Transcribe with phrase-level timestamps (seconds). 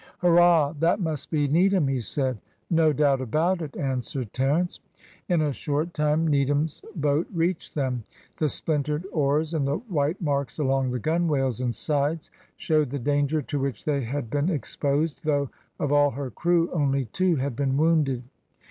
[0.17, 0.73] "Hurrah!
[0.79, 2.39] that must be Needham," he said.
[2.71, 4.79] "No doubt about it," answered Terence.
[5.29, 8.03] In a short time Needham's boat reached them.
[8.39, 13.43] The splintered oars, and the white marks along the gunwales and sides, showed the danger
[13.43, 17.77] to which they had been exposed; though of all her crew, only two had been
[17.77, 18.23] wounded.